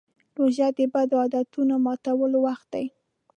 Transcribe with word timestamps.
روژه 0.37 0.67
د 0.77 0.79
بدو 0.93 1.15
عادتونو 1.23 1.75
ماتولو 1.85 2.37
وخت 2.47 2.67
دی. 2.73 2.85